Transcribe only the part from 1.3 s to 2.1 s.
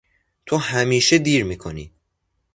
میکنی!